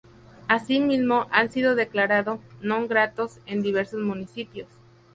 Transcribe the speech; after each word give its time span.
Asimismo 0.47 1.27
han 1.29 1.49
sido 1.49 1.75
declarado 1.75 2.39
"non 2.61 2.87
gratos" 2.87 3.37
en 3.45 3.61
diversos 3.61 3.99
municipios. 4.01 4.67